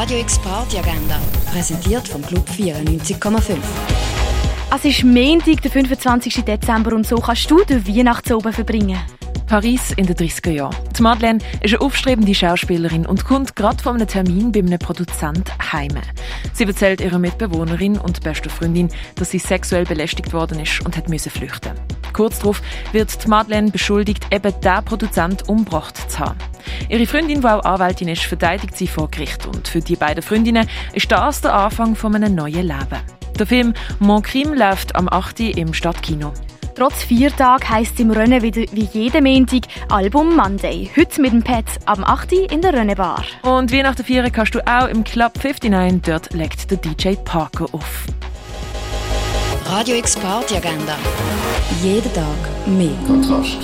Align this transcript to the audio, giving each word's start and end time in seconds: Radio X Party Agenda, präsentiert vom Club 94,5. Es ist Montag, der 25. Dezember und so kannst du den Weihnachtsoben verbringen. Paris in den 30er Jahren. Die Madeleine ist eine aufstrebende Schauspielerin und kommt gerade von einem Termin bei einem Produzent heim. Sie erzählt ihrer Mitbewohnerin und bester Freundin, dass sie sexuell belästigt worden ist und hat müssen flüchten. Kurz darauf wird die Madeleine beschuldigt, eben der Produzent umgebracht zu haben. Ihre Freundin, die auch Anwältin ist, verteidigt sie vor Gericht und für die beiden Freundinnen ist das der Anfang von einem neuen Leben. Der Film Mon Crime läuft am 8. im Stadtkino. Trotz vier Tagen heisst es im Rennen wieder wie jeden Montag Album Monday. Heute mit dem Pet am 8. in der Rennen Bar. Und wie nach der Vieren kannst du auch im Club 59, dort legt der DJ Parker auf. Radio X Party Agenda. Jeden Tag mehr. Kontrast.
Radio 0.00 0.20
X 0.20 0.38
Party 0.38 0.78
Agenda, 0.78 1.20
präsentiert 1.50 2.06
vom 2.06 2.22
Club 2.22 2.48
94,5. 2.48 3.56
Es 4.72 4.84
ist 4.84 5.02
Montag, 5.02 5.60
der 5.60 5.72
25. 5.72 6.44
Dezember 6.44 6.94
und 6.94 7.04
so 7.04 7.16
kannst 7.16 7.50
du 7.50 7.64
den 7.64 7.84
Weihnachtsoben 7.84 8.52
verbringen. 8.52 8.96
Paris 9.48 9.90
in 9.96 10.06
den 10.06 10.14
30er 10.14 10.52
Jahren. 10.52 10.76
Die 10.96 11.02
Madeleine 11.02 11.40
ist 11.62 11.74
eine 11.74 11.80
aufstrebende 11.80 12.32
Schauspielerin 12.32 13.06
und 13.06 13.24
kommt 13.24 13.56
gerade 13.56 13.82
von 13.82 13.96
einem 13.96 14.06
Termin 14.06 14.52
bei 14.52 14.60
einem 14.60 14.78
Produzent 14.78 15.50
heim. 15.72 15.90
Sie 16.52 16.62
erzählt 16.62 17.00
ihrer 17.00 17.18
Mitbewohnerin 17.18 17.98
und 17.98 18.22
bester 18.22 18.50
Freundin, 18.50 18.90
dass 19.16 19.32
sie 19.32 19.40
sexuell 19.40 19.84
belästigt 19.84 20.32
worden 20.32 20.60
ist 20.60 20.80
und 20.86 20.96
hat 20.96 21.08
müssen 21.08 21.30
flüchten. 21.30 21.72
Kurz 22.12 22.38
darauf 22.38 22.62
wird 22.92 23.24
die 23.24 23.28
Madeleine 23.28 23.72
beschuldigt, 23.72 24.32
eben 24.32 24.54
der 24.62 24.80
Produzent 24.82 25.48
umgebracht 25.48 26.08
zu 26.08 26.20
haben. 26.20 26.38
Ihre 26.88 27.06
Freundin, 27.06 27.40
die 27.40 27.46
auch 27.46 27.64
Anwältin 27.64 28.08
ist, 28.08 28.22
verteidigt 28.22 28.76
sie 28.76 28.86
vor 28.86 29.10
Gericht 29.10 29.46
und 29.46 29.68
für 29.68 29.80
die 29.80 29.96
beiden 29.96 30.22
Freundinnen 30.22 30.68
ist 30.92 31.10
das 31.10 31.40
der 31.40 31.54
Anfang 31.54 31.96
von 31.96 32.14
einem 32.14 32.34
neuen 32.34 32.66
Leben. 32.66 33.00
Der 33.38 33.46
Film 33.46 33.74
Mon 33.98 34.22
Crime 34.22 34.56
läuft 34.56 34.96
am 34.96 35.08
8. 35.08 35.40
im 35.40 35.72
Stadtkino. 35.72 36.32
Trotz 36.78 37.02
vier 37.02 37.34
Tagen 37.34 37.68
heisst 37.68 37.94
es 37.94 38.00
im 38.00 38.12
Rennen 38.12 38.40
wieder 38.40 38.62
wie 38.70 38.88
jeden 38.92 39.24
Montag 39.24 39.62
Album 39.88 40.36
Monday. 40.36 40.88
Heute 40.96 41.20
mit 41.20 41.32
dem 41.32 41.42
Pet 41.42 41.64
am 41.86 42.04
8. 42.04 42.32
in 42.52 42.62
der 42.62 42.72
Rennen 42.72 42.94
Bar. 42.94 43.24
Und 43.42 43.72
wie 43.72 43.82
nach 43.82 43.96
der 43.96 44.04
Vieren 44.04 44.30
kannst 44.30 44.54
du 44.54 44.60
auch 44.64 44.86
im 44.86 45.02
Club 45.02 45.32
59, 45.42 46.02
dort 46.02 46.32
legt 46.34 46.70
der 46.70 46.78
DJ 46.78 47.14
Parker 47.24 47.66
auf. 47.72 48.06
Radio 49.66 49.96
X 49.96 50.16
Party 50.16 50.56
Agenda. 50.56 50.96
Jeden 51.82 52.12
Tag 52.14 52.24
mehr. 52.66 52.96
Kontrast. 53.06 53.58